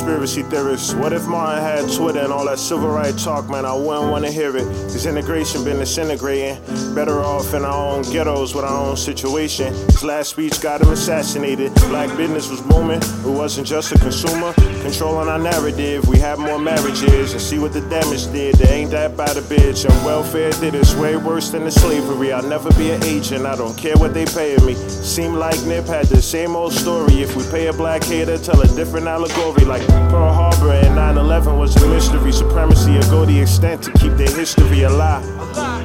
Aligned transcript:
conspiracy 0.00 0.42
theorists. 0.44 0.94
What 0.94 1.12
if 1.12 1.26
Martin 1.26 1.62
had 1.62 1.92
Twitter 1.92 2.20
and 2.20 2.32
all 2.32 2.46
that 2.46 2.58
civil 2.58 2.88
rights 2.88 3.22
talk, 3.22 3.50
man? 3.50 3.66
I 3.66 3.74
wouldn't 3.74 4.10
want 4.10 4.24
to 4.24 4.30
hear 4.30 4.56
it. 4.56 4.64
His 4.64 5.04
integration 5.04 5.62
been 5.62 5.78
disintegrating. 5.78 6.56
Better 6.94 7.20
off 7.20 7.52
in 7.52 7.66
our 7.66 7.96
own 7.96 8.02
ghettos 8.10 8.54
with 8.54 8.64
our 8.64 8.88
own 8.88 8.96
situation. 8.96 9.74
His 9.74 10.02
last 10.02 10.30
speech 10.30 10.58
got 10.62 10.80
him 10.80 10.88
assassinated. 10.88 11.74
Black 11.90 12.08
business 12.16 12.48
was 12.48 12.62
booming. 12.62 13.02
It 13.02 13.36
wasn't 13.36 13.66
just 13.66 13.92
a 13.92 13.98
consumer. 13.98 14.54
Controlling 14.80 15.28
our 15.28 15.38
narrative. 15.38 16.08
We 16.08 16.18
had 16.18 16.38
more 16.38 16.58
marriages 16.58 17.32
and 17.32 17.40
see 17.40 17.58
what 17.58 17.74
the 17.74 17.82
damage 17.82 18.32
did. 18.32 18.54
They 18.54 18.72
ain't 18.72 18.92
that 18.92 19.18
bad 19.18 19.36
a 19.36 19.42
bitch. 19.42 19.84
And 19.84 20.04
welfare 20.06 20.50
did 20.52 20.74
it's 20.74 20.94
way 20.94 21.16
worse 21.18 21.50
than 21.50 21.64
the 21.64 21.70
slavery. 21.70 22.32
I'll 22.32 22.42
never 22.42 22.70
be 22.70 22.90
an 22.90 23.04
agent. 23.04 23.44
I 23.44 23.54
don't 23.54 23.76
care 23.76 23.96
what 23.98 24.14
they 24.14 24.24
paying 24.24 24.64
me. 24.64 24.74
Seem 24.88 25.34
like 25.34 25.60
Nip 25.64 25.84
had 25.84 26.06
the 26.06 26.22
same 26.22 26.56
old 26.56 26.72
story. 26.72 27.20
If 27.20 27.36
we 27.36 27.44
pay 27.50 27.66
a 27.66 27.72
black 27.74 28.02
hater, 28.04 28.38
tell 28.38 28.60
a 28.62 28.66
different 28.68 29.06
allegory. 29.06 29.66
Like 29.66 29.89
Pearl 30.10 30.32
Harbor 30.32 30.72
and 30.72 30.94
9 30.94 31.16
11 31.16 31.58
was 31.58 31.76
a 31.82 31.86
mystery. 31.88 32.32
Supremacy 32.32 32.92
will 32.92 33.10
go 33.10 33.24
the 33.24 33.40
extent 33.40 33.82
to 33.84 33.92
keep 33.92 34.12
their 34.12 34.30
history 34.30 34.82
alive. 34.82 35.24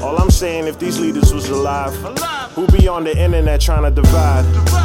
All 0.01 0.17
I'm 0.17 0.24
saying, 0.35 0.67
if 0.67 0.77
these 0.77 0.99
leaders 0.99 1.33
was 1.33 1.47
alive, 1.47 1.95
who 2.55 2.67
be 2.67 2.89
on 2.89 3.05
the 3.05 3.17
internet 3.17 3.61
trying 3.61 3.83
to 3.83 3.91
divide? 3.91 4.43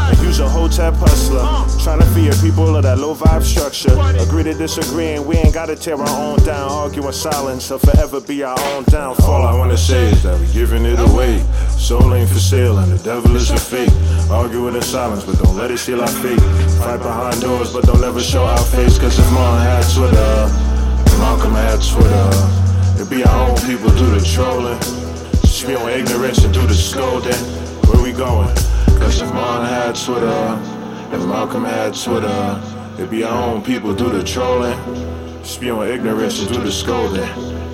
And 0.08 0.18
use 0.20 0.38
a 0.38 0.48
hotep 0.48 0.94
hustler, 0.94 1.42
trying 1.82 1.98
to 1.98 2.06
fear 2.14 2.32
people 2.40 2.76
of 2.76 2.84
that 2.84 2.98
low 2.98 3.16
vibe 3.16 3.42
structure. 3.42 3.92
Agree 4.22 4.44
to 4.44 4.54
disagree, 4.54 5.14
and 5.14 5.26
we 5.26 5.36
ain't 5.36 5.52
gotta 5.52 5.74
tear 5.74 5.96
our 5.96 6.08
own 6.08 6.38
down. 6.44 6.70
Argue 6.70 7.04
in 7.04 7.12
silence, 7.12 7.70
or 7.72 7.80
forever 7.80 8.20
be 8.20 8.44
our 8.44 8.58
own 8.70 8.84
downfall. 8.84 9.28
All 9.28 9.42
I 9.42 9.56
wanna 9.58 9.76
say 9.76 10.10
is 10.10 10.22
that 10.22 10.38
we 10.38 10.46
giving 10.52 10.84
it 10.84 11.00
away. 11.00 11.42
Soul 11.70 12.14
ain't 12.14 12.28
for 12.28 12.38
sale, 12.38 12.78
and 12.78 12.92
the 12.92 13.02
devil 13.02 13.34
is 13.34 13.50
a 13.50 13.58
fake. 13.58 13.90
Argue 14.30 14.68
in 14.68 14.80
silence, 14.82 15.24
but 15.24 15.36
don't 15.42 15.56
let 15.56 15.72
it 15.72 15.78
seal 15.78 16.00
our 16.00 16.06
fate. 16.22 16.40
Fight 16.78 16.98
behind 16.98 17.40
doors, 17.40 17.72
but 17.72 17.84
don't 17.84 18.04
ever 18.04 18.20
show 18.20 18.44
our 18.44 18.64
face. 18.66 18.98
Cause 18.98 19.18
if 19.18 19.32
Martin 19.32 19.66
had 19.66 19.82
Twitter, 19.94 21.18
Malcolm 21.18 21.54
had 21.54 21.82
Twitter. 21.82 22.30
It'd 22.94 23.10
be 23.10 23.24
our 23.24 23.50
own 23.50 23.56
people 23.66 23.90
do 23.90 24.06
the 24.14 24.20
trolling. 24.20 24.99
Spew 25.60 25.76
on 25.76 25.90
ignorance 25.90 26.42
and 26.42 26.54
do 26.54 26.66
the 26.66 26.72
scolding. 26.72 27.34
Where 27.84 28.02
we 28.02 28.12
going? 28.12 28.48
Cause 28.98 29.20
if 29.20 29.30
Martin 29.34 29.66
had 29.66 29.94
Twitter, 29.94 30.58
if 31.14 31.22
Malcolm 31.26 31.64
had 31.64 31.94
Twitter, 31.94 32.62
it'd 32.94 33.10
be 33.10 33.24
our 33.24 33.50
own 33.52 33.60
people 33.62 33.94
do 33.94 34.08
the 34.08 34.24
trolling. 34.24 34.74
Spew 35.44 35.80
on 35.80 35.88
ignorance 35.88 36.40
and 36.40 36.48
do 36.48 36.62
the 36.62 36.72
scolding. 36.72 37.28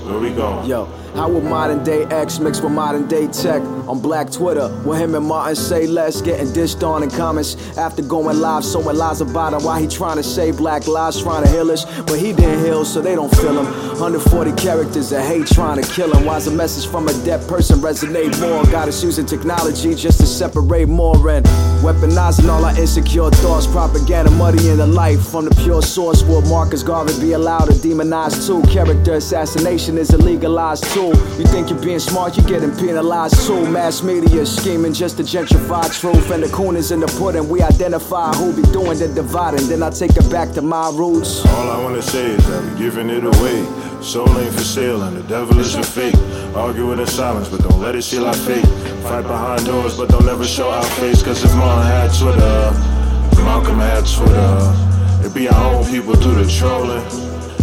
Where 0.05 0.19
we 0.19 0.31
going? 0.31 0.69
Yo, 0.69 0.87
how 1.17 1.31
would 1.31 1.45
modern 1.45 1.83
day 1.83 2.05
X 2.05 2.39
mix 2.39 2.61
with 2.61 2.73
modern 2.73 3.09
day 3.09 3.27
tech 3.29 3.63
on 3.89 4.01
Black 4.01 4.31
Twitter? 4.31 4.69
Where 4.85 4.99
him 4.99 5.15
and 5.15 5.25
Martin 5.25 5.57
say 5.57 5.87
less, 5.87 6.21
getting 6.21 6.53
dished 6.53 6.83
on 6.83 7.03
in 7.03 7.11
comments 7.11 7.57
after 7.79 8.03
going 8.03 8.39
live, 8.39 8.65
sowing 8.65 8.97
lies 8.97 9.23
about 9.23 9.55
him. 9.55 9.65
Why 9.65 9.81
he 9.81 9.89
trying 9.89 10.17
to 10.17 10.23
say 10.23 10.51
black 10.51 10.87
lives, 10.87 11.23
trying 11.23 11.45
to 11.45 11.51
heal 11.51 11.71
us, 11.71 11.85
but 12.03 12.19
he 12.19 12.35
didn't 12.35 12.63
heal, 12.63 12.85
so 12.85 13.01
they 13.01 13.15
don't 13.15 13.35
feel 13.37 13.59
him. 13.59 13.65
140 13.65 14.53
characters 14.61 15.11
of 15.11 15.23
hate 15.23 15.47
trying 15.47 15.83
to 15.83 15.91
kill 15.91 16.15
him. 16.15 16.27
Why's 16.27 16.47
a 16.49 16.51
message 16.51 16.91
from 16.91 17.09
a 17.09 17.13
dead 17.25 17.49
person 17.49 17.79
resonate 17.79 18.39
more? 18.39 18.63
Got 18.71 18.89
us 18.89 19.03
using 19.03 19.25
technology 19.25 19.95
just 19.95 20.21
to 20.21 20.27
separate 20.27 20.89
more 20.89 21.17
and 21.31 21.47
weaponizing 21.81 22.49
all 22.51 22.63
our 22.63 22.79
insecure 22.79 23.31
thoughts. 23.31 23.67
Propaganda 23.67 24.31
muddying 24.33 24.77
the 24.77 24.87
life 24.87 25.27
from 25.27 25.47
the 25.47 25.55
pure 25.63 25.81
source. 25.81 26.23
Will 26.23 26.43
Marcus 26.43 26.83
Garvey 26.83 27.19
be 27.21 27.33
allowed 27.33 27.67
to 27.67 27.73
demonize 27.73 28.47
too? 28.47 28.61
Character 28.71 29.15
assassination 29.15 29.97
is 29.97 30.11
a 30.11 30.19
legalized 30.19 30.85
tool. 31.13 31.39
You 31.39 31.45
think 31.47 31.71
you're 31.71 31.81
being 31.81 31.99
smart, 31.99 32.37
you're 32.37 32.47
getting 32.47 32.75
penalized 32.77 33.47
too. 33.47 33.69
Mass 33.71 34.03
media 34.03 34.47
scheming 34.47 34.93
just 34.93 35.17
to 35.19 35.23
gentrify 35.23 35.85
truth. 35.99 36.31
And 36.31 36.43
the 36.43 36.49
corners 36.49 36.91
in 36.91 37.01
the 37.01 37.07
pudding. 37.07 37.49
We 37.49 37.63
identify 37.63 38.33
who 38.35 38.55
be 38.55 38.63
doing 38.73 38.99
the 38.99 39.09
dividing. 39.09 39.69
Then 39.69 39.83
I 39.83 39.91
take 39.91 40.17
it 40.17 40.31
back 40.31 40.53
to 40.53 40.63
my 40.63 40.91
roots. 40.91 41.45
All 41.47 41.71
I 41.71 41.83
wanna 41.83 42.03
say 42.03 42.27
is 42.27 42.47
that 42.47 42.63
we 42.65 42.79
giving 42.79 43.11
it 43.11 43.25
away. 43.25 43.65
Soul 44.03 44.29
ain't 44.39 44.53
for 44.53 44.65
sale 44.65 45.03
and 45.03 45.17
the 45.17 45.23
devil 45.23 45.59
is 45.59 45.75
a 45.75 45.83
fake. 45.83 46.17
Argue 46.55 46.93
it 46.93 46.99
in 47.01 47.07
silence, 47.07 47.49
but 47.49 47.61
don't 47.61 47.81
let 47.81 47.95
it 47.95 48.03
seal 48.03 48.27
our 48.27 48.35
fate. 48.35 48.67
Fight 49.03 49.23
behind 49.23 49.65
doors, 49.67 49.97
but 49.97 50.09
don't 50.09 50.29
ever 50.29 50.45
show 50.45 50.71
our 50.71 50.85
face. 51.01 51.23
Cause 51.23 51.45
if 51.45 51.55
Martin 51.57 51.87
had 51.87 52.09
Twitter, 52.19 53.43
Malcolm 53.43 53.79
had 53.79 54.05
Twitter. 54.07 55.27
It 55.27 55.35
be 55.35 55.49
our 55.49 55.75
own 55.75 55.85
people 55.87 56.15
do 56.15 56.35
the 56.35 56.49
trolling. 56.51 57.05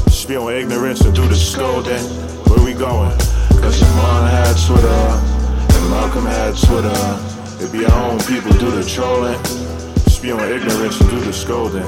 Spew 0.10 0.48
on 0.48 0.54
ignorance 0.54 1.02
and 1.02 1.16
do 1.16 1.28
the 1.28 1.36
scolding. 1.36 2.33
Where 2.48 2.64
we 2.66 2.74
going? 2.74 3.12
Cause 3.62 3.82
Martin 3.96 4.30
had 4.30 4.56
Twitter, 4.68 5.04
and 5.78 5.90
Malcolm 5.90 6.26
had 6.26 6.56
Twitter. 6.58 7.64
It 7.64 7.72
be 7.72 7.86
our 7.86 8.12
own 8.12 8.20
people 8.20 8.52
do 8.54 8.72
the 8.72 8.84
trolling. 8.84 9.42
Spew 10.10 10.34
on 10.34 10.52
ignorance 10.52 11.00
and 11.00 11.10
do 11.10 11.20
the 11.20 11.34
scolding. 11.34 11.84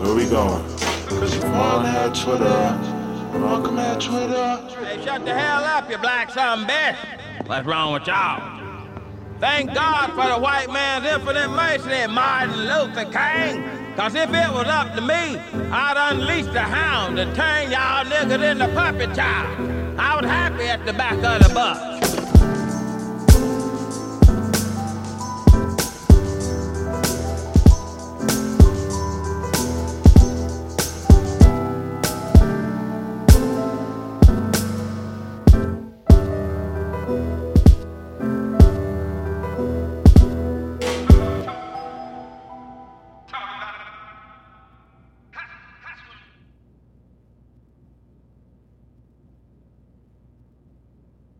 Where 0.00 0.14
we 0.14 0.28
going? 0.28 0.64
Cause 1.06 1.38
Martin 1.44 1.90
had 1.90 2.14
Twitter, 2.14 2.92
Malcolm 3.38 3.76
had 3.76 4.00
Twitter. 4.00 4.56
Hey, 4.84 5.04
shut 5.04 5.24
the 5.24 5.34
hell 5.34 5.64
up, 5.64 5.90
you 5.90 5.98
black 5.98 6.30
son 6.30 6.66
bitch. 6.66 6.96
What's 7.46 7.66
wrong 7.66 7.92
with 7.92 8.06
y'all? 8.06 8.60
Thank 9.40 9.74
God 9.74 10.10
for 10.10 10.28
the 10.32 10.38
white 10.38 10.70
man's 10.70 11.04
infinite 11.04 11.48
mercy, 11.48 12.06
Martin 12.12 12.56
Luther 12.56 13.04
King. 13.06 13.64
Cause 13.96 14.14
if 14.14 14.28
it 14.28 14.52
was 14.52 14.66
up 14.68 14.94
to 14.94 15.00
me, 15.00 15.36
I'd 15.72 16.12
unleash 16.12 16.46
the 16.46 16.60
hound 16.60 17.16
to 17.16 17.24
turn 17.34 17.70
y'all 17.70 18.04
niggas 18.04 18.52
into 18.52 18.68
puppet 18.68 19.14
child. 19.14 19.71
At 20.72 20.86
the 20.86 20.92
back 20.94 21.22
of 21.22 21.46
the 21.46 21.52
bus. 21.52 21.91